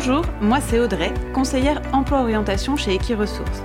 [0.00, 3.64] Bonjour, moi c'est Audrey, conseillère emploi-orientation chez Equiresources.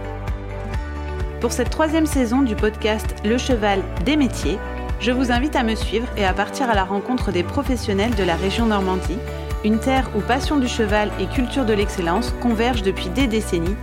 [1.40, 4.58] Pour cette troisième saison du podcast Le cheval des métiers,
[5.00, 8.24] je vous invite à me suivre et à partir à la rencontre des professionnels de
[8.24, 9.20] la région Normandie,
[9.64, 13.76] une terre où passion du cheval et culture de l'excellence convergent depuis des décennies.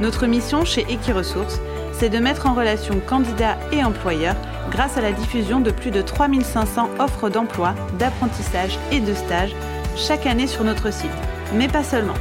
[0.00, 1.60] Notre mission chez Equiresources,
[1.92, 4.36] c'est de mettre en relation candidats et employeurs
[4.70, 9.56] grâce à la diffusion de plus de 3500 offres d'emploi, d'apprentissage et de stage
[9.96, 11.29] chaque année sur notre site.
[11.54, 12.14] Mais pas seulement.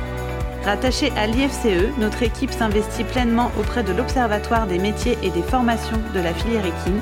[0.65, 6.01] Rattachée à l'IFCE, notre équipe s'investit pleinement auprès de l'Observatoire des métiers et des formations
[6.13, 6.99] de la filière équine,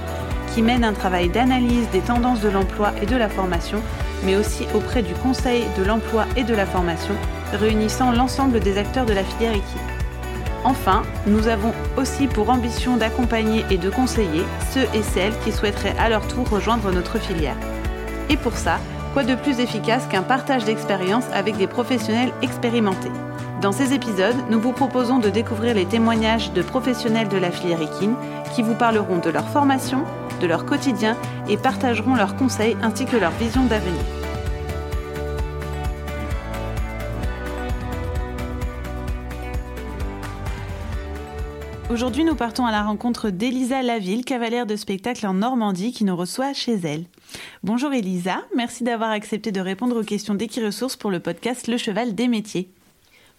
[0.54, 3.82] qui mène un travail d'analyse des tendances de l'emploi et de la formation,
[4.24, 7.14] mais aussi auprès du Conseil de l'emploi et de la formation,
[7.54, 9.98] réunissant l'ensemble des acteurs de la filière équine.
[10.64, 15.96] Enfin, nous avons aussi pour ambition d'accompagner et de conseiller ceux et celles qui souhaiteraient
[16.00, 17.56] à leur tour rejoindre notre filière.
[18.30, 18.80] Et pour ça,
[19.18, 23.10] quoi de plus efficace qu'un partage d'expérience avec des professionnels expérimentés
[23.64, 27.82] Dans ces épisodes, nous vous proposons de découvrir les témoignages de professionnels de la filière
[27.82, 28.14] équine
[28.54, 30.04] qui vous parleront de leur formation,
[30.40, 31.18] de leur quotidien
[31.50, 34.17] et partageront leurs conseils ainsi que leur vision d'avenir.
[41.90, 46.18] Aujourd'hui, nous partons à la rencontre d'Elisa Laville, cavalière de spectacle en Normandie, qui nous
[46.18, 47.06] reçoit chez elle.
[47.64, 52.14] Bonjour Elisa, merci d'avoir accepté de répondre aux questions d'Equiresources pour le podcast Le Cheval
[52.14, 52.70] des métiers.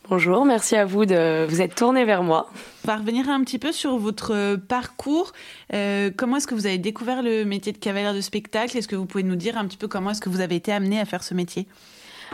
[0.08, 2.50] Bonjour, merci à vous de vous être tourné vers moi.
[2.84, 5.32] On va revenir un petit peu sur votre parcours.
[5.74, 8.78] Euh, comment est-ce que vous avez découvert le métier de cavalière de spectacle?
[8.78, 10.72] Est-ce que vous pouvez nous dire un petit peu comment est-ce que vous avez été
[10.72, 11.66] amené à faire ce métier?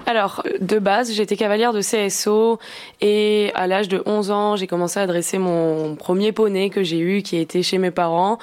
[0.06, 2.58] Alors, de base, j'étais cavalière de CSO
[3.00, 6.98] et à l'âge de 11 ans, j'ai commencé à dresser mon premier poney que j'ai
[6.98, 8.38] eu qui était chez mes parents.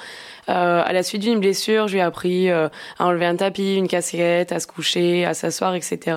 [0.48, 3.76] Euh, à la suite d'une blessure, je lui ai appris euh, à enlever un tapis,
[3.76, 6.16] une casquette, à se coucher, à s'asseoir, etc.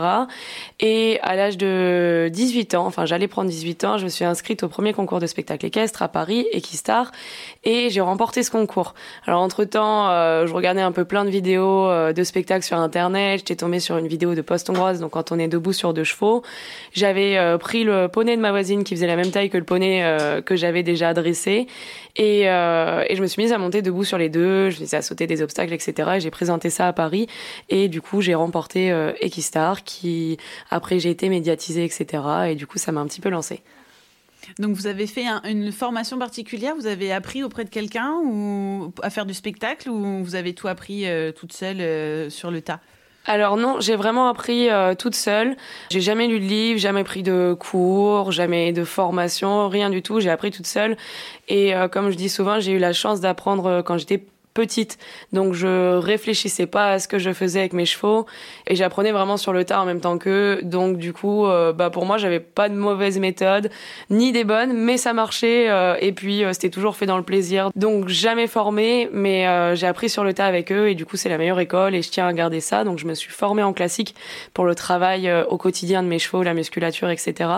[0.79, 4.63] Et à l'âge de 18 ans, enfin j'allais prendre 18 ans, je me suis inscrite
[4.63, 7.11] au premier concours de spectacle équestre à Paris, Equistar,
[7.63, 8.95] et j'ai remporté ce concours.
[9.27, 13.39] Alors entre-temps, euh, je regardais un peu plein de vidéos euh, de spectacles sur Internet,
[13.39, 16.41] j'étais tombée sur une vidéo de post-hongroise, donc quand on est debout sur deux chevaux.
[16.93, 20.03] J'avais pris le poney de ma voisine qui faisait la même taille que le poney
[20.45, 21.67] que j'avais déjà dressé,
[22.15, 25.01] et, et je me suis mise à monter debout sur les deux, je faisais à
[25.01, 26.11] sauter des obstacles, etc.
[26.15, 27.27] Et j'ai présenté ça à Paris.
[27.69, 30.37] Et du coup, j'ai remporté euh, Equistar, qui
[30.69, 32.23] après j'ai été médiatisée, etc.
[32.49, 33.61] Et du coup, ça m'a un petit peu lancé.
[34.59, 39.09] Donc vous avez fait une formation particulière, vous avez appris auprès de quelqu'un ou à
[39.09, 42.79] faire du spectacle ou vous avez tout appris euh, toute seule euh, sur le tas?
[43.25, 44.67] Alors non, j'ai vraiment appris
[44.99, 45.55] toute seule.
[45.89, 50.19] J'ai jamais lu de livre, jamais pris de cours, jamais de formation, rien du tout.
[50.19, 50.95] J'ai appris toute seule.
[51.47, 54.23] Et comme je dis souvent, j'ai eu la chance d'apprendre quand j'étais
[54.55, 54.97] petite,
[55.33, 58.25] donc je réfléchissais pas à ce que je faisais avec mes chevaux
[58.65, 60.61] et j'apprenais vraiment sur le tas en même temps qu'eux.
[60.63, 63.69] Donc du coup, euh, bah pour moi, j'avais pas de mauvaise méthode,
[64.09, 67.23] ni des bonnes, mais ça marchait euh, et puis euh, c'était toujours fait dans le
[67.23, 67.69] plaisir.
[67.75, 71.29] Donc jamais formé, mais j'ai appris sur le tas avec eux et du coup c'est
[71.29, 72.85] la meilleure école et je tiens à garder ça.
[72.85, 74.15] Donc je me suis formée en classique
[74.53, 77.49] pour le travail au quotidien de mes chevaux, la musculature, etc.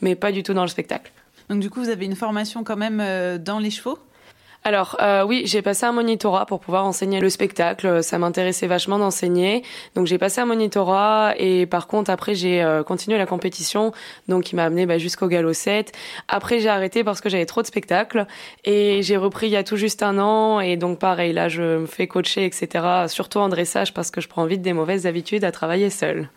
[0.00, 1.10] Mais pas du tout dans le spectacle.
[1.50, 3.02] Donc du coup, vous avez une formation quand même
[3.38, 3.98] dans les chevaux?
[4.66, 8.02] Alors euh, oui, j'ai passé un monitorat pour pouvoir enseigner le spectacle.
[8.02, 9.62] Ça m'intéressait vachement d'enseigner,
[9.94, 13.92] donc j'ai passé un monitorat et par contre après j'ai euh, continué la compétition,
[14.26, 15.92] donc il m'a amené bah, jusqu'au galop 7.
[16.28, 18.26] Après j'ai arrêté parce que j'avais trop de spectacles
[18.64, 21.80] et j'ai repris il y a tout juste un an et donc pareil là je
[21.80, 23.06] me fais coacher etc.
[23.08, 26.30] Surtout en dressage parce que je prends vite des mauvaises habitudes à travailler seule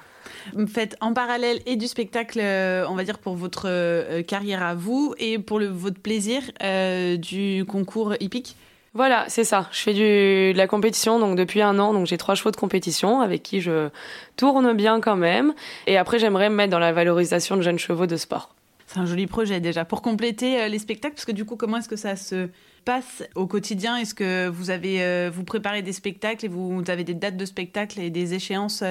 [0.68, 4.76] faites en parallèle et du spectacle, euh, on va dire, pour votre euh, carrière à
[4.76, 8.56] vous et pour le, votre plaisir euh, du concours hippique
[8.94, 9.70] voilà, c'est ça.
[9.72, 11.94] Je fais du, de la compétition donc depuis un an.
[11.94, 13.90] Donc j'ai trois chevaux de compétition avec qui je
[14.38, 15.54] tourne bien quand même.
[15.86, 18.56] Et après, j'aimerais me mettre dans la valorisation de jeunes chevaux de sport.
[18.88, 19.86] C'est un joli projet déjà.
[19.86, 22.50] Pour compléter les spectacles, parce que du coup, comment est-ce que ça se
[22.86, 23.98] passe au quotidien?
[23.98, 28.00] Est-ce que vous avez vous préparez des spectacles et vous avez des dates de spectacle
[28.00, 28.84] et des échéances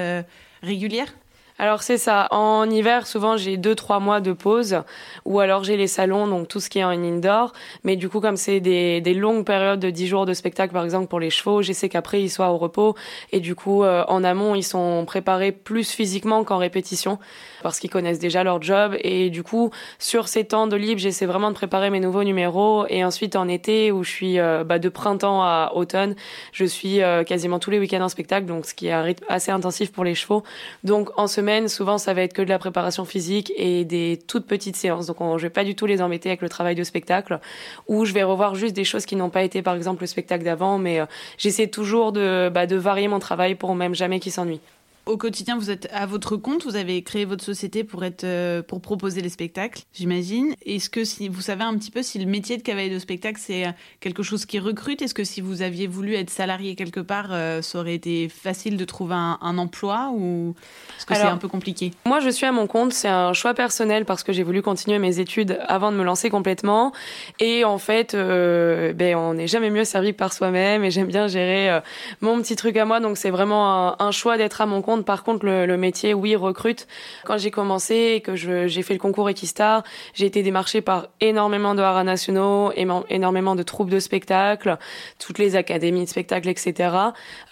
[0.63, 1.13] régulières?
[1.59, 2.29] Alors c'est ça.
[2.31, 4.83] En hiver, souvent j'ai deux trois mois de pause,
[5.25, 7.53] ou alors j'ai les salons, donc tout ce qui est en indoor.
[7.85, 10.85] Mais du coup, comme c'est des, des longues périodes de dix jours de spectacle, par
[10.85, 12.95] exemple pour les chevaux, j'essaie qu'après ils soient au repos.
[13.33, 17.19] Et du coup, euh, en amont, ils sont préparés plus physiquement qu'en répétition,
[17.63, 18.97] parce qu'ils connaissent déjà leur job.
[19.01, 22.85] Et du coup, sur ces temps de libre, j'essaie vraiment de préparer mes nouveaux numéros.
[22.89, 26.15] Et ensuite en été, où je suis euh, bah, de printemps à automne,
[26.53, 29.25] je suis euh, quasiment tous les week-ends en spectacle, donc ce qui est un rythme
[29.29, 30.43] assez intensif pour les chevaux.
[30.85, 31.27] Donc en
[31.69, 35.07] souvent ça va être que de la préparation physique et des toutes petites séances.
[35.07, 37.41] Donc je vais pas du tout les embêter avec le travail de spectacle,
[37.89, 40.45] ou je vais revoir juste des choses qui n'ont pas été par exemple le spectacle
[40.45, 41.07] d'avant, mais euh,
[41.39, 44.61] j'essaie toujours de, bah, de varier mon travail pour même jamais qu'ils s'ennuient.
[45.07, 48.61] Au quotidien, vous êtes à votre compte, vous avez créé votre société pour être euh,
[48.61, 50.57] pour proposer les spectacles, j'imagine.
[50.67, 53.39] Est-ce que si vous savez un petit peu si le métier de cavalier de spectacle
[53.41, 53.71] c'est euh,
[54.01, 55.03] quelque chose qui recrute?
[55.03, 58.77] Est-ce que si vous aviez voulu être salarié quelque part, euh, ça aurait été facile
[58.77, 60.57] de trouver un, emploi ou
[60.99, 61.93] est-ce que c'est un peu compliqué?
[62.05, 62.93] Moi, je suis à mon compte.
[62.93, 66.31] C'est un choix personnel parce que j'ai voulu continuer mes études avant de me lancer
[66.31, 66.93] complètement.
[67.39, 70.83] Et en fait, ben on n'est jamais mieux servi que par soi-même.
[70.83, 71.81] Et j'aime bien gérer
[72.21, 72.99] mon petit truc à moi.
[72.99, 76.37] Donc c'est vraiment un, un choix d'être à mon compte par contre, le, métier, oui,
[76.37, 76.87] recrute.
[77.25, 79.83] Quand j'ai commencé et que j'ai fait le concours Equistar,
[80.15, 82.73] j'ai été démarchée par énormément de haras nationaux,
[83.11, 84.79] énormément de troupes de spectacles,
[85.19, 86.97] toutes les académies de spectacles, etc.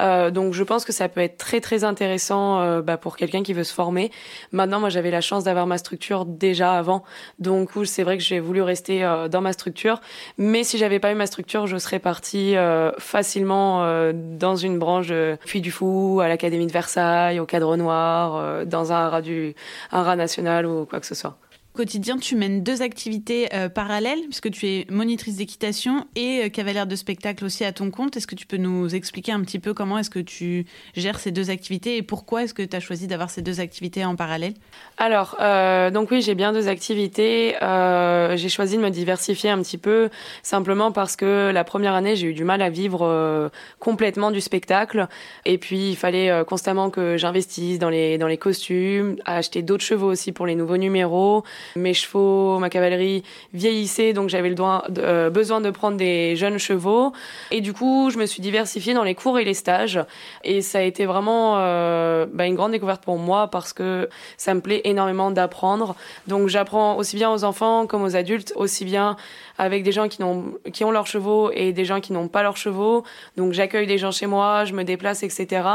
[0.01, 3.43] Euh, donc, je pense que ça peut être très, très intéressant euh, bah, pour quelqu'un
[3.43, 4.11] qui veut se former.
[4.53, 7.05] Maintenant, moi, j'avais la chance d'avoir ma structure déjà avant.
[7.39, 10.01] Donc, c'est vrai que j'ai voulu rester euh, dans ma structure.
[10.39, 12.55] Mais si j'avais pas eu ma structure, je serais partie
[12.99, 15.13] facilement dans une branche
[15.45, 19.55] puis du Fou, à l'Académie de Versailles, au cadre noir, euh, dans un rat, du,
[19.93, 21.37] un rat national ou quoi que ce soit
[21.75, 26.87] quotidien, tu mènes deux activités euh, parallèles, puisque tu es monitrice d'équitation et euh, cavalière
[26.87, 28.17] de spectacle aussi à ton compte.
[28.17, 31.33] Est-ce que tu peux nous expliquer un petit peu comment est-ce que tu gères ces
[31.33, 34.55] deux activités et pourquoi est-ce que tu as choisi d'avoir ces deux activités en parallèle?
[34.99, 37.57] Alors, euh, donc oui, j'ai bien deux activités.
[37.61, 40.11] j'ai choisi de me diversifier un petit peu,
[40.45, 43.51] simplement parce que la première année, j'ai eu du mal à vivre
[43.81, 45.09] complètement du spectacle.
[45.45, 49.85] Et puis, il fallait constamment que j'investisse dans les, dans les costumes, à acheter d'autres
[49.85, 51.43] chevaux aussi pour les nouveaux numéros.
[51.77, 53.23] Mes chevaux, ma cavalerie
[53.53, 54.57] vieillissaient, donc j'avais le
[54.99, 57.13] euh, besoin de prendre des jeunes chevaux.
[57.51, 60.01] Et du coup, je me suis diversifiée dans les cours et les stages.
[60.43, 64.55] Et ça a été vraiment euh, bah, une grande découverte pour moi parce que ça
[64.55, 65.95] me plaît énormément d'apprendre.
[66.27, 69.17] Donc j'apprends aussi bien aux enfants comme aux adultes, aussi bien
[69.59, 72.43] avec des gens qui, ont, qui ont leurs chevaux et des gens qui n'ont pas
[72.43, 73.05] leurs chevaux.
[73.37, 75.69] Donc j'accueille des gens chez moi, je me déplace, etc.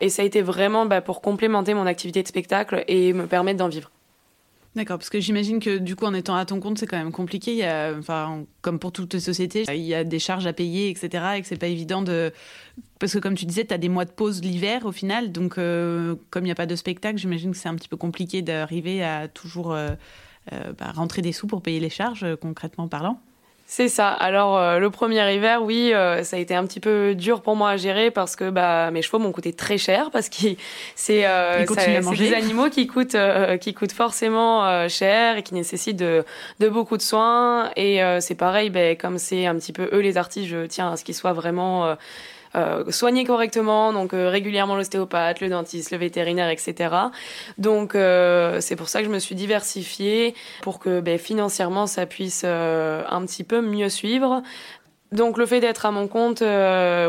[0.00, 3.58] Et ça a été vraiment bah, pour complémenter mon activité de spectacle et me permettre
[3.58, 3.90] d'en vivre.
[4.76, 7.10] D'accord, parce que j'imagine que du coup, en étant à ton compte, c'est quand même
[7.10, 7.52] compliqué.
[7.52, 10.52] Il y a, enfin, comme pour toutes les sociétés, il y a des charges à
[10.52, 11.24] payer, etc.
[11.36, 12.30] Et que c'est pas évident de.
[12.98, 15.32] Parce que comme tu disais, tu as des mois de pause l'hiver au final.
[15.32, 17.96] Donc, euh, comme il n'y a pas de spectacle, j'imagine que c'est un petit peu
[17.96, 19.92] compliqué d'arriver à toujours euh,
[20.52, 23.18] euh, bah, rentrer des sous pour payer les charges, concrètement parlant.
[23.68, 24.10] C'est ça.
[24.10, 27.56] Alors euh, le premier hiver, oui, euh, ça a été un petit peu dur pour
[27.56, 30.54] moi à gérer parce que bah mes chevaux m'ont coûté très cher parce que
[30.94, 31.66] c'est euh,
[32.16, 36.24] des animaux qui coûtent euh, qui coûtent forcément cher et qui nécessitent de,
[36.60, 40.16] de beaucoup de soins et c'est pareil, ben comme c'est un petit peu eux les
[40.16, 41.96] artistes, je tiens à ce qu'ils soient vraiment
[42.56, 46.94] euh, soigner correctement, donc euh, régulièrement l'ostéopathe, le dentiste, le vétérinaire, etc.
[47.58, 52.06] Donc euh, c'est pour ça que je me suis diversifiée pour que ben, financièrement ça
[52.06, 54.42] puisse un petit peu mieux suivre.
[55.12, 56.42] Donc le fait d'être à mon compte,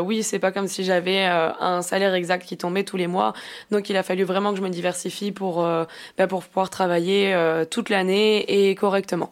[0.02, 3.32] oui, c'est pas comme si j'avais un salaire exact qui tombait tous les mois.
[3.70, 5.62] Donc il a fallu vraiment que je me diversifie pour
[6.16, 7.34] ben, pour pouvoir travailler
[7.70, 9.30] toute l'année et correctement.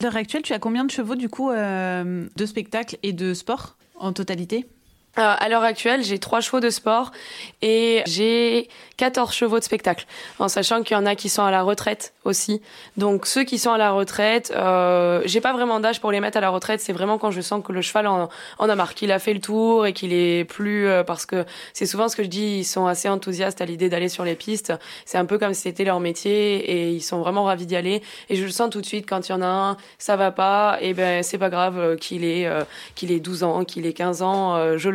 [0.00, 3.76] À l'heure actuelle, tu as combien de chevaux du coup de spectacle et de sport
[3.96, 4.66] en totalité?
[5.18, 7.12] Euh, à l'heure actuelle, j'ai trois chevaux de sport
[7.62, 10.06] et j'ai 14 chevaux de spectacle,
[10.38, 12.62] en sachant qu'il y en a qui sont à la retraite aussi.
[12.96, 16.38] Donc ceux qui sont à la retraite, euh, j'ai pas vraiment d'âge pour les mettre
[16.38, 16.80] à la retraite.
[16.80, 18.28] C'est vraiment quand je sens que le cheval en,
[18.58, 21.86] a marre, qu'il a fait le tour et qu'il est plus euh, parce que c'est
[21.86, 22.58] souvent ce que je dis.
[22.58, 24.72] Ils sont assez enthousiastes à l'idée d'aller sur les pistes.
[25.04, 28.02] C'est un peu comme si c'était leur métier et ils sont vraiment ravis d'y aller.
[28.30, 30.30] Et je le sens tout de suite quand il y en a un, ça va
[30.30, 30.78] pas.
[30.80, 32.48] Et ben c'est pas grave euh, qu'il ait
[32.94, 34.88] qu'il ait 12 ans, qu'il ait 15 ans, je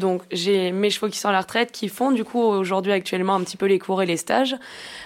[0.00, 3.34] Donc j'ai mes chevaux qui sont à la retraite, qui font du coup aujourd'hui actuellement
[3.34, 4.56] un petit peu les cours et les stages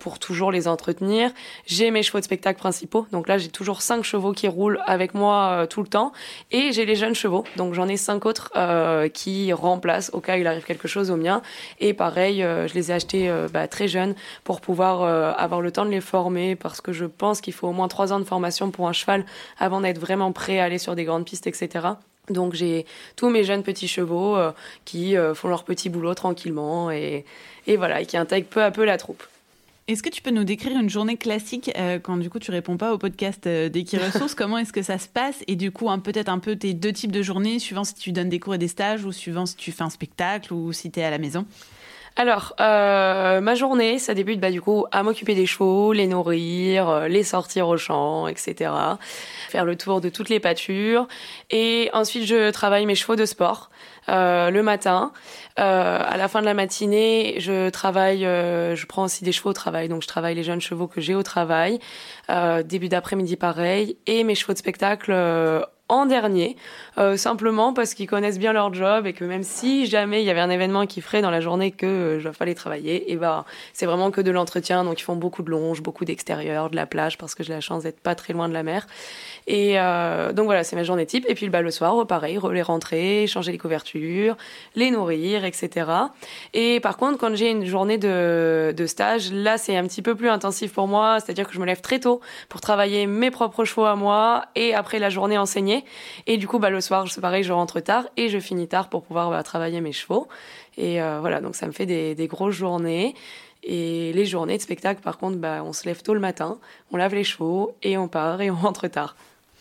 [0.01, 1.31] pour toujours les entretenir.
[1.67, 5.15] J'ai mes chevaux de spectacle principaux, donc là j'ai toujours cinq chevaux qui roulent avec
[5.15, 6.13] moi euh, tout le temps,
[6.51, 10.37] et j'ai les jeunes chevaux, donc j'en ai cinq autres euh, qui remplacent au cas
[10.37, 11.43] où il arrive quelque chose au mien.
[11.81, 14.15] Et pareil, euh, je les ai achetés bah, très jeunes
[14.45, 15.03] pour pouvoir
[15.39, 18.13] avoir le temps de les former, parce que je pense qu'il faut au moins trois
[18.13, 19.25] ans de formation pour un cheval
[19.59, 21.95] avant d'être vraiment prêt à aller sur des grandes pistes, etc.
[22.31, 24.37] Donc j'ai tous mes jeunes petits chevaux
[24.85, 27.25] qui font leur petit boulot tranquillement et,
[27.67, 29.23] et voilà, et qui intègrent peu à peu la troupe.
[29.87, 32.79] Est-ce que tu peux nous décrire une journée classique euh, quand du coup tu réponds
[32.79, 34.35] pas au podcast euh, Ressources?
[34.35, 35.45] Comment est-ce que ça se passe?
[35.47, 38.31] Et du coup, peut-être un peu tes deux types de journées, suivant si tu donnes
[38.31, 41.01] des cours et des stages ou suivant si tu fais un spectacle ou si tu
[41.01, 41.45] es à la maison?
[42.17, 46.89] Alors, euh, ma journée, ça débute bah, du coup à m'occuper des chevaux, les nourrir,
[46.89, 48.71] euh, les sortir au champ, etc.
[49.49, 51.09] Faire le tour de toutes les pâtures.
[51.51, 53.69] Et ensuite, je travaille mes chevaux de sport
[54.09, 55.13] euh, le matin.
[55.59, 59.51] Euh, à la fin de la matinée, je travaille, euh, je prends aussi des chevaux
[59.51, 59.89] au travail.
[59.89, 61.81] Donc, je travaille les jeunes chevaux que j'ai au travail.
[62.65, 63.97] début d'après-midi, pareil.
[64.07, 65.13] Et mes chevaux de spectacle
[65.95, 66.57] en dernier,
[66.99, 70.31] euh, simplement parce qu'ils connaissent bien leur job et que même si jamais il y
[70.31, 73.45] avait un événement qui ferait dans la journée que euh, je fallait travailler, et ben
[73.73, 76.87] c'est vraiment que de l'entretien, donc ils font beaucoup de longe, beaucoup d'extérieur, de la
[76.87, 78.87] plage parce que j'ai la chance d'être pas très loin de la mer.
[79.47, 81.27] Et euh, donc voilà, c'est ma journée type.
[81.29, 84.37] Et puis bah, le soir, pareil, les rentrer, changer les couvertures,
[84.75, 85.91] les nourrir, etc.
[86.53, 90.15] Et par contre, quand j'ai une journée de, de stage, là c'est un petit peu
[90.15, 93.65] plus intensif pour moi, c'est-à-dire que je me lève très tôt pour travailler mes propres
[93.65, 95.84] chevaux à moi et après la journée enseigner.
[96.27, 98.89] Et du coup, bah, le soir, c'est pareil, je rentre tard et je finis tard
[98.89, 100.29] pour pouvoir bah, travailler mes chevaux.
[100.77, 103.15] Et euh, voilà, donc ça me fait des, des grosses journées.
[103.63, 106.59] Et les journées de spectacle, par contre, bah, on se lève tôt le matin,
[106.93, 109.17] on lave les chevaux et on part et on rentre tard.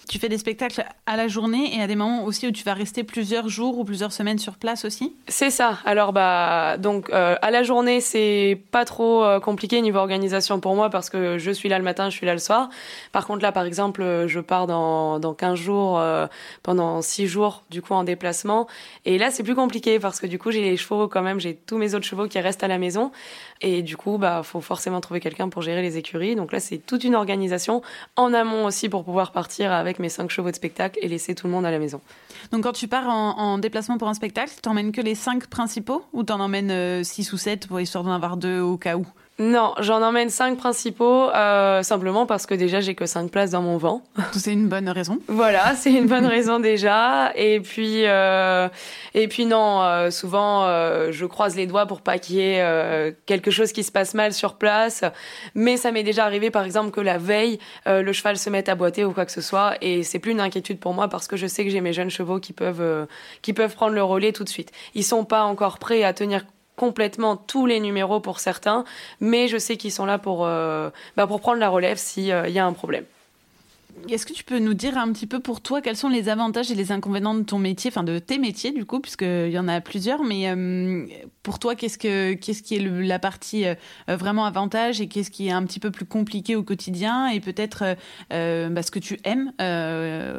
[0.09, 2.73] Tu fais des spectacles à la journée et à des moments aussi où tu vas
[2.73, 5.15] rester plusieurs jours ou plusieurs semaines sur place aussi?
[5.27, 5.79] C'est ça.
[5.85, 10.75] Alors bah donc euh, à la journée c'est pas trop euh, compliqué niveau organisation pour
[10.75, 12.69] moi parce que je suis là le matin, je suis là le soir.
[13.11, 16.01] Par contre là par exemple euh, je pars dans, dans 15 jours
[16.63, 18.67] pendant 6 jours du coup en déplacement
[19.05, 21.55] et là c'est plus compliqué parce que du coup j'ai les chevaux quand même, j'ai
[21.55, 23.11] tous mes autres chevaux qui restent à la maison
[23.61, 26.35] et du coup bah faut forcément trouver quelqu'un pour gérer les écuries.
[26.35, 27.81] Donc là c'est toute une organisation
[28.15, 31.47] en amont aussi pour pouvoir partir avec mes cinq chevaux de spectacle et laisser tout
[31.47, 32.01] le monde à la maison.
[32.51, 36.23] Donc quand tu pars en, déplacement pour un spectacle, t'emmènes que les cinq principaux ou
[36.23, 39.05] t'en emmènes euh, six ou sept pour histoire d'en avoir deux au cas où?
[39.39, 43.63] Non, j'en emmène cinq principaux, euh, simplement parce que déjà j'ai que cinq places dans
[43.63, 44.03] mon vent.
[44.31, 45.17] C'est une bonne raison.
[45.27, 47.31] voilà, c'est une bonne raison déjà.
[47.35, 48.69] Et puis, euh,
[49.15, 50.63] et puis non, euh, souvent
[51.11, 54.33] je croise les doigts pour pas qu'il y ait quelque chose qui se passe mal
[54.33, 55.03] sur place.
[55.55, 58.75] Mais ça m'est déjà arrivé, par exemple, que la veille le cheval se mette à
[58.75, 61.37] boiter ou quoi que ce soit, et c'est plus une inquiétude pour moi parce que
[61.37, 63.07] je sais que j'ai mes jeunes chevaux qui peuvent
[63.41, 64.71] qui peuvent prendre le relais tout de suite.
[64.93, 68.83] Ils sont pas encore prêts à tenir complètement tous les numéros pour certains,
[69.19, 72.49] mais je sais qu'ils sont là pour, euh, bah pour prendre la relève s'il euh,
[72.49, 73.05] y a un problème.
[74.09, 76.71] Est-ce que tu peux nous dire un petit peu pour toi quels sont les avantages
[76.71, 79.67] et les inconvénients de ton métier, enfin de tes métiers du coup, puisqu'il y en
[79.67, 81.05] a plusieurs, mais euh,
[81.43, 83.65] pour toi, qu'est-ce, que, qu'est-ce qui est la partie
[84.07, 87.95] vraiment avantage et qu'est-ce qui est un petit peu plus compliqué au quotidien et peut-être
[88.31, 89.53] bah, ce que tu aimes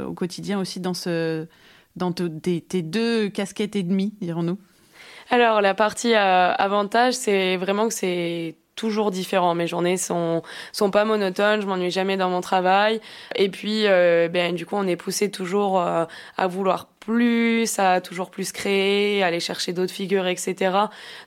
[0.05, 1.47] au quotidien aussi dans, ce,
[1.95, 4.59] dans tes, tes deux casquettes et demie, dirons-nous?
[5.31, 9.55] Alors la partie euh, avantage, c'est vraiment que c'est toujours différent.
[9.55, 13.01] Mes journées sont sont pas monotones, je m'ennuie jamais dans mon travail.
[13.37, 16.05] Et puis, euh, ben du coup, on est poussé toujours euh,
[16.37, 20.77] à vouloir plus, à toujours plus créer, aller chercher d'autres figures, etc.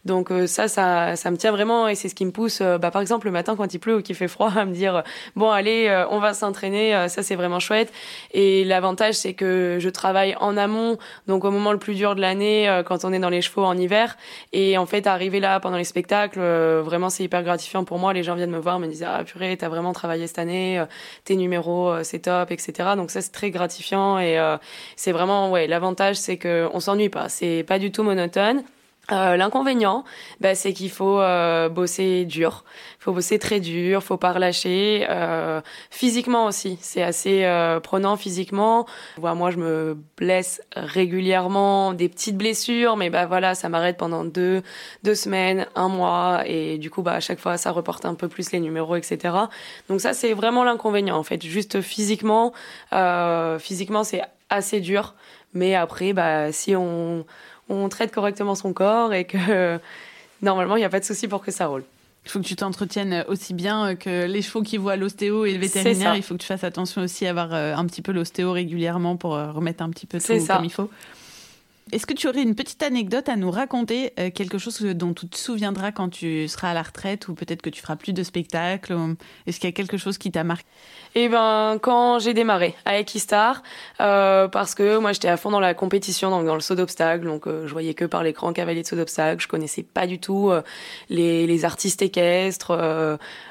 [0.05, 2.59] Donc euh, ça, ça, ça me tient vraiment et c'est ce qui me pousse.
[2.61, 4.73] Euh, bah, par exemple, le matin quand il pleut ou qu'il fait froid, à me
[4.73, 5.03] dire
[5.35, 7.07] bon allez, euh, on va s'entraîner.
[7.09, 7.91] ça c'est vraiment chouette.
[8.31, 12.21] Et l'avantage c'est que je travaille en amont, donc au moment le plus dur de
[12.21, 14.17] l'année, quand on est dans les chevaux en hiver.
[14.53, 18.13] Et en fait, arriver là pendant les spectacles, vraiment c'est hyper gratifiant pour moi.
[18.13, 20.83] Les gens viennent me voir, me disent ah purée, t'as vraiment travaillé cette année,
[21.23, 22.89] tes numéros c'est top, etc.
[22.95, 24.37] Donc ça c'est très gratifiant et
[24.95, 27.29] c'est vraiment ouais l'avantage, c'est qu'on s'ennuie pas.
[27.29, 28.63] C'est pas du tout monotone.
[29.13, 30.03] Euh, l'inconvénient,
[30.41, 32.65] bah, c'est qu'il faut euh, bosser dur,
[32.99, 35.07] il faut bosser très dur, faut pas relâcher.
[35.09, 37.47] Euh, physiquement aussi, c'est assez
[37.83, 38.85] prenant physiquement.
[39.17, 44.61] moi, je me blesse régulièrement, des petites blessures, mais bah voilà, ça m'arrête pendant deux
[45.03, 48.27] deux semaines, un mois, et du coup, bah à chaque fois, ça reporte un peu
[48.27, 49.35] plus les numéros, etc.
[49.87, 51.45] Donc ça, c'est vraiment l'inconvénient en fait.
[51.45, 52.51] Juste physiquement,
[53.59, 55.15] physiquement, c'est assez dur.
[55.53, 57.25] Mais après, bah, si on,
[57.69, 59.79] on traite correctement son corps et que
[60.41, 61.83] normalement, il n'y a pas de souci pour que ça roule.
[62.25, 65.59] Il faut que tu t'entretiennes aussi bien que les chevaux qui voient l'ostéo et le
[65.59, 66.13] vétérinaire.
[66.15, 69.15] Il faut que tu fasses attention aussi à avoir euh, un petit peu l'ostéo régulièrement
[69.15, 70.89] pour euh, remettre un petit peu tout comme il faut.
[71.93, 75.29] Est-ce que tu aurais une petite anecdote à nous raconter, euh, quelque chose dont tu
[75.29, 78.23] te souviendras quand tu seras à la retraite ou peut-être que tu feras plus de
[78.23, 78.93] spectacles
[79.45, 80.65] Est-ce qu'il y a quelque chose qui t'a marqué?
[81.15, 83.63] Eh ben, quand j'ai démarré à Equistar,
[84.01, 87.47] euh, parce que moi j'étais à fond dans la compétition, dans le saut d'obstacle, donc
[87.47, 90.51] euh, je voyais que par l'écran cavalier de saut d'obstacle, je connaissais pas du tout
[91.09, 92.77] les, les, artistes équestres,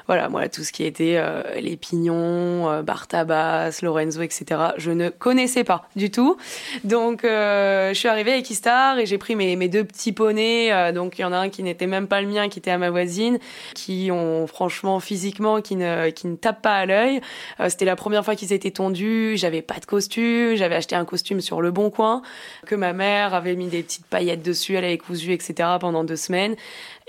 [0.05, 1.21] voilà, moi tout ce qui était
[1.59, 4.61] les pignons, Bartabas, Lorenzo, etc.
[4.77, 6.37] Je ne connaissais pas du tout,
[6.83, 10.71] donc je suis arrivée arrivé à et j'ai pris mes, mes deux petits poneys.
[10.71, 12.71] Euh, donc il y en a un qui n'était même pas le mien, qui était
[12.71, 13.39] à ma voisine,
[13.75, 17.21] qui ont franchement physiquement qui ne qui ne tapent pas à l'œil.
[17.59, 19.35] Euh, c'était la première fois qu'ils étaient tondus.
[19.37, 20.55] J'avais pas de costume.
[20.55, 22.21] J'avais acheté un costume sur le bon coin
[22.65, 24.75] que ma mère avait mis des petites paillettes dessus.
[24.75, 25.69] Elle avait cousu etc.
[25.79, 26.55] pendant deux semaines.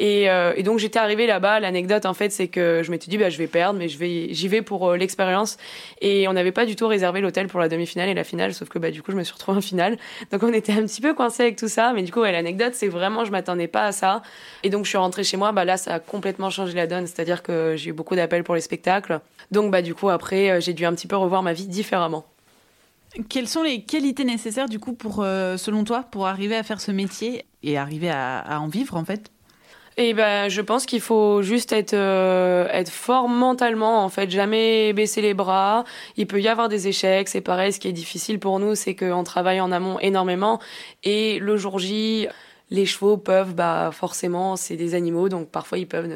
[0.00, 1.60] Et, euh, et donc j'étais arrivée là-bas.
[1.60, 4.32] L'anecdote en fait, c'est que je m'étais dit bah je vais perdre, mais je vais
[4.32, 5.56] j'y vais pour l'expérience.
[6.00, 8.68] Et on n'avait pas du tout réservé l'hôtel pour la demi-finale et la finale, sauf
[8.68, 9.98] que bah du coup je me suis retrouvée en finale.
[10.30, 12.88] Donc on était un petit peu coincé avec tout ça, mais du coup, l'anecdote, c'est
[12.88, 14.22] vraiment, je m'attendais pas à ça.
[14.62, 17.06] Et donc, je suis rentrée chez moi, bah là, ça a complètement changé la donne,
[17.06, 19.20] c'est-à-dire que j'ai eu beaucoup d'appels pour les spectacles.
[19.50, 22.24] Donc, bah, du coup, après, euh, j'ai dû un petit peu revoir ma vie différemment.
[23.28, 26.92] Quelles sont les qualités nécessaires du coup pour, selon toi, pour arriver à faire ce
[26.92, 29.30] métier et arriver à en vivre en fait?
[30.00, 34.92] Et ben, je pense qu'il faut juste être euh, être fort mentalement en fait, jamais
[34.92, 35.82] baisser les bras.
[36.16, 37.72] Il peut y avoir des échecs, c'est pareil.
[37.72, 40.60] Ce qui est difficile pour nous, c'est qu'on travaille en amont énormément
[41.02, 42.28] et le jour J,
[42.70, 46.08] les chevaux peuvent, bah forcément, c'est des animaux, donc parfois ils peuvent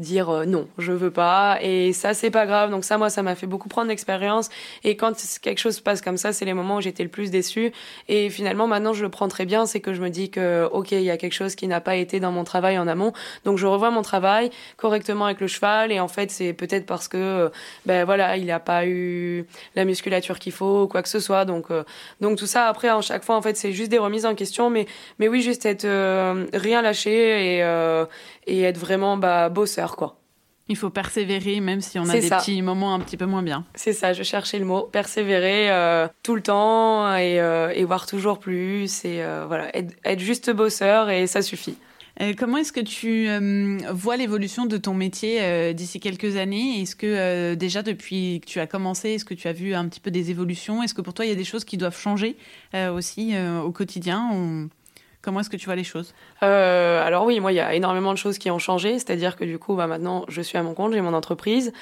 [0.00, 1.58] dire euh, non, je veux pas.
[1.62, 2.70] Et ça, c'est pas grave.
[2.70, 4.48] Donc ça, moi, ça m'a fait beaucoup prendre d'expérience.
[4.84, 7.30] Et quand quelque chose se passe comme ça, c'est les moments où j'étais le plus
[7.30, 7.72] déçue.
[8.08, 9.66] Et finalement, maintenant, je le prends très bien.
[9.66, 11.96] C'est que je me dis que, ok, il y a quelque chose qui n'a pas
[11.96, 13.12] été dans mon travail en amont.
[13.44, 15.92] Donc je revois mon travail correctement avec le cheval.
[15.92, 17.48] Et en fait, c'est peut-être parce que, euh,
[17.86, 21.44] ben voilà, il n'a pas eu la musculature qu'il faut, quoi que ce soit.
[21.44, 21.84] Donc, euh,
[22.20, 24.70] donc tout ça, après, à chaque fois, en fait, c'est juste des remises en question.
[24.70, 24.86] Mais,
[25.18, 25.86] mais oui, juste être
[26.54, 27.62] rien lâché et,
[28.50, 30.16] et être vraiment bah, bosseur, quoi.
[30.68, 33.64] Il faut persévérer même si on a des petits moments un petit peu moins bien.
[33.74, 34.82] C'est ça, je cherchais le mot.
[34.82, 40.20] Persévérer euh, tout le temps et, euh, et, voir toujours plus et euh, voilà, être,
[40.20, 41.74] juste bosseur et ça suffit.
[42.38, 43.28] comment est-ce que tu
[43.92, 46.80] vois l'évolution de ton métier d'ici quelques années?
[46.80, 50.00] Est-ce que déjà depuis que tu as commencé, est-ce que tu as vu un petit
[50.00, 50.84] peu des évolutions?
[50.84, 52.36] Est-ce que pour toi il y a des choses qui doivent changer
[52.94, 54.68] aussi au quotidien?
[55.22, 56.14] Comment est-ce que tu vois les choses?
[56.42, 58.94] Euh, Alors oui, moi, il y a énormément de choses qui ont changé.
[58.94, 61.72] C'est-à-dire que du coup, bah, maintenant, je suis à mon compte, j'ai mon entreprise.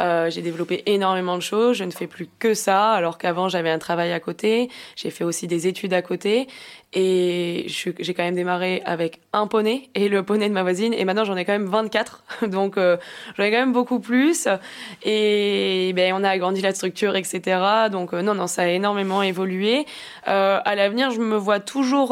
[0.00, 1.76] Euh, j'ai développé énormément de choses.
[1.76, 4.70] Je ne fais plus que ça, alors qu'avant, j'avais un travail à côté.
[4.96, 6.48] J'ai fait aussi des études à côté.
[6.92, 10.92] Et j'ai quand même démarré avec un poney et le poney de ma voisine.
[10.92, 12.24] Et maintenant, j'en ai quand même 24.
[12.48, 12.96] Donc, euh,
[13.36, 14.48] j'en ai quand même beaucoup plus.
[15.04, 17.60] Et ben, on a agrandi la structure, etc.
[17.92, 19.86] Donc, euh, non, non, ça a énormément évolué.
[20.26, 22.08] Euh, à l'avenir, je me vois toujours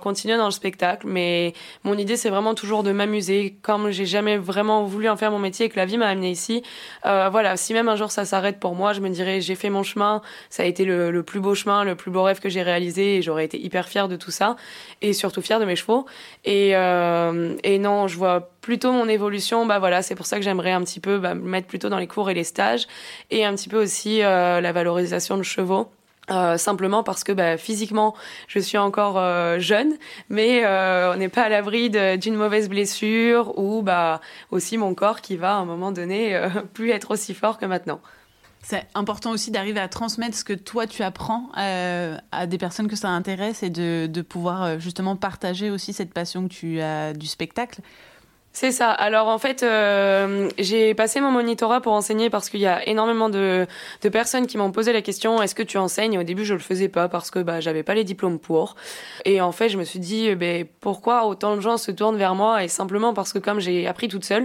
[0.00, 1.08] continuer dans le spectacle.
[1.08, 1.52] Mais
[1.82, 3.56] mon idée, c'est vraiment toujours de m'amuser.
[3.62, 6.30] Comme j'ai jamais vraiment voulu en faire mon métier et que la vie m'a amené
[6.30, 6.62] ici.
[7.02, 9.82] voilà, si même un jour ça s'arrête pour moi, je me dirais, j'ai fait mon
[9.82, 10.22] chemin.
[10.50, 13.16] Ça a été le, le plus beau chemin, le plus beau rêve que j'ai réalisé.
[13.16, 14.56] Et j'aurais été hyper fière de tout ça
[15.02, 16.06] et surtout fière de mes chevaux.
[16.44, 19.66] Et, euh, et non, je vois plutôt mon évolution.
[19.66, 21.98] Bah voilà, c'est pour ça que j'aimerais un petit peu bah, me mettre plutôt dans
[21.98, 22.86] les cours et les stages
[23.30, 25.90] et un petit peu aussi euh, la valorisation de chevaux.
[26.30, 28.14] Euh, simplement parce que bah, physiquement
[28.48, 29.20] je suis encore
[29.58, 29.92] jeune,
[30.30, 35.36] mais on n'est pas à l'abri d'une mauvaise blessure ou bah aussi mon corps qui
[35.36, 36.40] va à un moment donné
[36.72, 38.00] plus être aussi fort que maintenant.
[38.64, 42.88] C'est important aussi d'arriver à transmettre ce que toi tu apprends euh, à des personnes
[42.88, 47.12] que ça intéresse et de, pouvoir euh, justement partager aussi cette passion que tu as
[47.12, 47.82] du spectacle
[48.56, 48.92] c'est ça.
[48.92, 53.28] Alors en fait, euh, j'ai passé mon monitorat pour enseigner parce qu'il y a énormément
[53.28, 53.66] de,
[54.00, 56.20] de personnes qui m'ont posé la question est-ce que tu enseignes?
[56.20, 58.76] Au début, je le faisais pas parce que bah j'avais pas les diplômes pour.
[59.24, 62.16] Et en fait, je me suis dit eh ben pourquoi autant de gens se tournent
[62.16, 64.44] vers moi Et simplement parce que comme j'ai appris toute seule,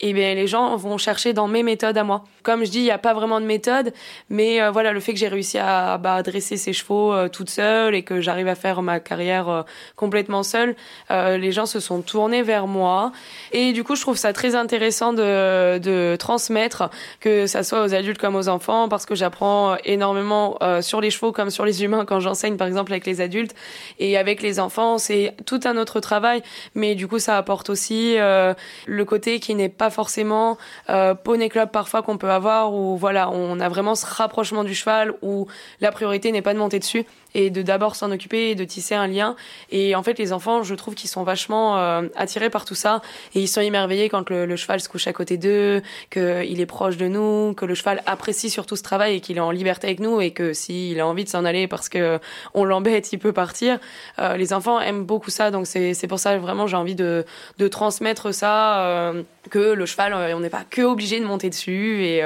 [0.00, 2.24] et eh ben les gens vont chercher dans mes méthodes à moi.
[2.42, 3.92] Comme je dis, il n'y a pas vraiment de méthode,
[4.30, 7.50] mais euh, voilà le fait que j'ai réussi à bah, dresser ces chevaux euh, toute
[7.50, 9.64] seule et que j'arrive à faire ma carrière
[9.94, 10.74] complètement seule,
[11.10, 13.12] les gens se sont tournés vers moi.
[13.56, 16.90] Et du coup, je trouve ça très intéressant de, de transmettre,
[17.20, 21.10] que ça soit aux adultes comme aux enfants, parce que j'apprends énormément euh, sur les
[21.10, 23.54] chevaux comme sur les humains quand j'enseigne, par exemple, avec les adultes.
[24.00, 26.42] Et avec les enfants, c'est tout un autre travail,
[26.74, 28.54] mais du coup, ça apporte aussi euh,
[28.86, 30.58] le côté qui n'est pas forcément
[30.90, 34.74] euh, poney club parfois qu'on peut avoir, où voilà, on a vraiment ce rapprochement du
[34.74, 35.46] cheval, où
[35.80, 38.94] la priorité n'est pas de monter dessus et de d'abord s'en occuper et de tisser
[38.94, 39.36] un lien.
[39.70, 43.02] Et en fait, les enfants, je trouve qu'ils sont vachement euh, attirés par tout ça
[43.34, 46.96] et ils sont émerveillés quand le, cheval se couche à côté d'eux, qu'il est proche
[46.96, 50.00] de nous, que le cheval apprécie surtout ce travail et qu'il est en liberté avec
[50.00, 52.20] nous et que s'il a envie de s'en aller parce que
[52.54, 53.78] on l'embête, il peut partir.
[54.18, 57.24] Euh, les enfants aiment beaucoup ça, donc c'est pour ça vraiment j'ai envie de
[57.58, 58.84] de transmettre ça.
[58.84, 62.22] Euh, que le cheval, on n'est pas que obligé de monter dessus et,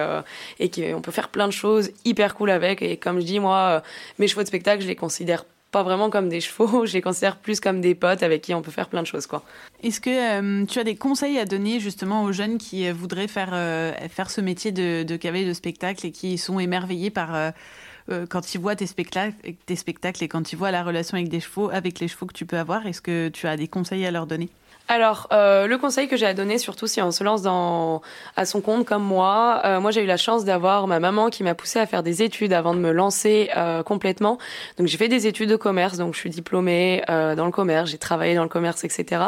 [0.61, 2.81] et qu'on peut faire plein de choses hyper cool avec.
[2.81, 3.83] Et comme je dis, moi,
[4.21, 7.37] mes chevaux de spectacle, je les considère pas vraiment comme des chevaux, je les considère
[7.37, 9.28] plus comme des potes avec qui on peut faire plein de choses.
[9.82, 13.28] Est-ce que euh, tu as des conseils à donner justement aux jeunes qui euh, voudraient
[13.28, 17.52] faire, euh, faire ce métier de, de cavalier de spectacle et qui sont émerveillés par
[18.30, 19.34] quand ils voient tes spectacles,
[19.66, 22.32] tes spectacles et quand ils voient la relation avec des chevaux, avec les chevaux que
[22.32, 22.87] tu peux avoir?
[22.87, 24.48] Est-ce que tu as des conseils à leur donner?
[24.90, 28.01] Alors, euh, le conseil que j'ai à donner, surtout si on se lance dans,
[28.37, 31.42] à son compte comme moi, euh, moi j'ai eu la chance d'avoir ma maman qui
[31.42, 34.38] m'a poussée à faire des études avant de me lancer euh, complètement.
[34.79, 37.90] Donc j'ai fait des études de commerce, donc je suis diplômée euh, dans le commerce,
[37.90, 39.24] j'ai travaillé dans le commerce, etc.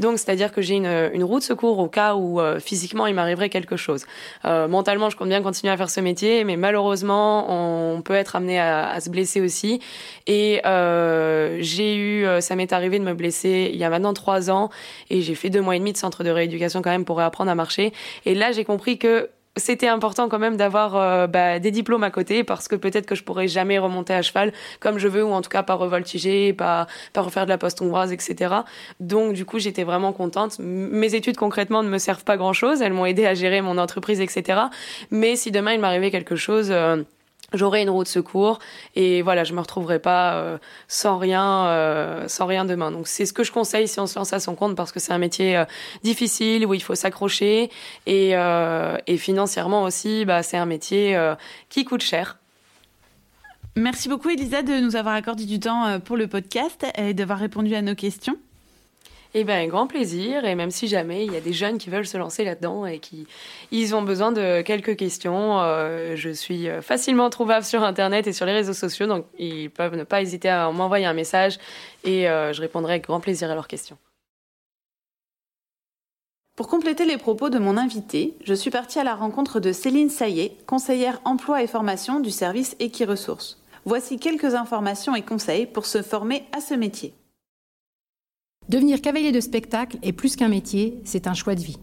[0.00, 3.14] Donc c'est-à-dire que j'ai une, une roue de secours au cas où euh, physiquement il
[3.14, 4.06] m'arriverait quelque chose.
[4.42, 8.58] mentalement, je compte bien continuer à faire ce métier, mais malheureusement, on peut être amené
[8.58, 9.80] à, à se blesser aussi.
[10.26, 10.60] Et
[11.60, 14.70] j'ai eu, ça m'est arrivé de me blesser il y a maintenant trois ans
[15.10, 17.50] et j'ai fait deux mois et demi de centre de rééducation quand même pour réapprendre
[17.50, 17.92] à marcher.
[18.24, 22.10] Et là, j'ai compris que c'était important quand même d'avoir euh, bah, des diplômes à
[22.10, 25.32] côté parce que peut-être que je pourrais jamais remonter à cheval comme je veux ou
[25.32, 28.54] en tout cas pas revoltiger, pas pas refaire de la poste hongroise, etc.
[29.00, 30.58] Donc du coup j'étais vraiment contente.
[30.58, 33.78] Mes études concrètement ne me servent pas grand chose, elles m'ont aidé à gérer mon
[33.78, 34.60] entreprise, etc.
[35.10, 37.02] Mais si demain il m'arrivait quelque chose euh,
[37.56, 38.58] j'aurai une roue de secours
[38.94, 42.90] et voilà, je me retrouverai pas euh, sans rien, euh, sans rien demain.
[42.90, 45.00] Donc c'est ce que je conseille si on se lance à son compte parce que
[45.00, 45.64] c'est un métier euh,
[46.02, 47.70] difficile où il faut s'accrocher
[48.06, 48.34] et,
[49.06, 51.18] et financièrement aussi, bah, c'est un métier
[51.68, 52.38] qui coûte cher.
[53.76, 57.74] Merci beaucoup Elisa de nous avoir accordé du temps pour le podcast et d'avoir répondu
[57.74, 58.36] à nos questions.
[59.36, 60.44] Eh bien, grand plaisir.
[60.44, 63.00] Et même si jamais il y a des jeunes qui veulent se lancer là-dedans et
[63.00, 63.26] qui
[63.72, 68.46] ils ont besoin de quelques questions, euh, je suis facilement trouvable sur Internet et sur
[68.46, 69.08] les réseaux sociaux.
[69.08, 71.58] Donc, ils peuvent ne pas hésiter à m'envoyer un message
[72.04, 73.98] et euh, je répondrai avec grand plaisir à leurs questions.
[76.54, 80.10] Pour compléter les propos de mon invité, je suis partie à la rencontre de Céline
[80.10, 83.60] Saillet, conseillère emploi et formation du service Equiresources.
[83.84, 87.14] Voici quelques informations et conseils pour se former à ce métier.
[88.68, 91.78] Devenir cavalier de spectacle est plus qu'un métier, c'est un choix de vie.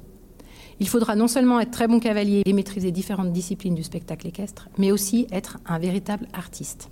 [0.79, 4.67] Il faudra non seulement être très bon cavalier et maîtriser différentes disciplines du spectacle équestre,
[4.79, 6.89] mais aussi être un véritable artiste.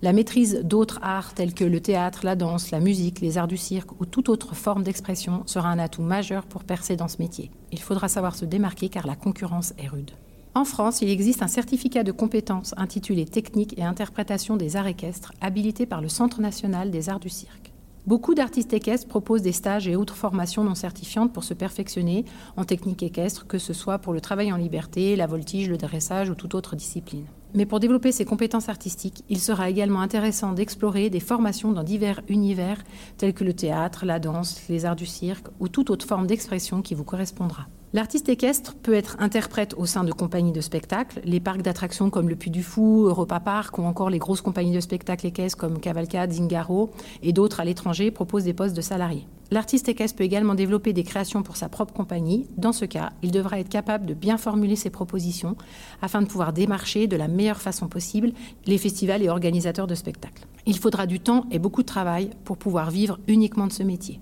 [0.00, 3.56] La maîtrise d'autres arts tels que le théâtre, la danse, la musique, les arts du
[3.56, 7.50] cirque ou toute autre forme d'expression sera un atout majeur pour percer dans ce métier.
[7.72, 10.12] Il faudra savoir se démarquer car la concurrence est rude.
[10.54, 15.32] En France, il existe un certificat de compétences intitulé Technique et interprétation des arts équestres,
[15.40, 17.65] habilité par le Centre national des arts du cirque.
[18.06, 22.24] Beaucoup d'artistes équestres proposent des stages et autres formations non certifiantes pour se perfectionner
[22.56, 26.30] en technique équestre, que ce soit pour le travail en liberté, la voltige, le dressage
[26.30, 27.24] ou toute autre discipline.
[27.54, 32.20] Mais pour développer ses compétences artistiques, il sera également intéressant d'explorer des formations dans divers
[32.28, 32.84] univers
[33.16, 36.82] tels que le théâtre, la danse, les arts du cirque ou toute autre forme d'expression
[36.82, 37.66] qui vous correspondra.
[37.96, 42.28] L'artiste équestre peut être interprète au sein de compagnies de spectacle, les parcs d'attractions comme
[42.28, 45.80] le Puy du Fou, Europa Park ou encore les grosses compagnies de spectacle équestres comme
[45.80, 46.90] Cavalcade, Zingaro
[47.22, 49.26] et d'autres à l'étranger proposent des postes de salariés.
[49.50, 52.46] L'artiste équestre peut également développer des créations pour sa propre compagnie.
[52.58, 55.56] Dans ce cas, il devra être capable de bien formuler ses propositions
[56.02, 58.32] afin de pouvoir démarcher de la meilleure façon possible
[58.66, 60.46] les festivals et organisateurs de spectacles.
[60.66, 64.20] Il faudra du temps et beaucoup de travail pour pouvoir vivre uniquement de ce métier.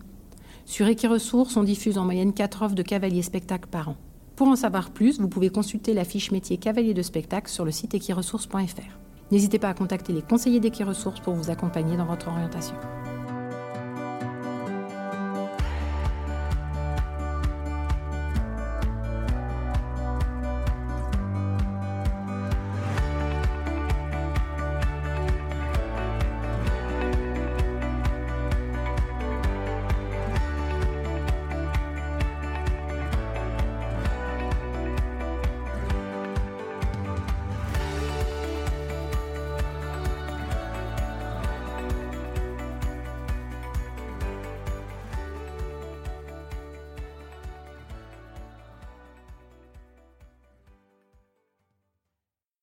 [0.66, 3.96] Sur Equiresources, on diffuse en moyenne 4 offres de cavaliers spectacle par an.
[4.34, 7.70] Pour en savoir plus, vous pouvez consulter la fiche métier cavalier de spectacle sur le
[7.70, 8.98] site equiresources.fr.
[9.30, 12.74] N'hésitez pas à contacter les conseillers d'Equiresources pour vous accompagner dans votre orientation.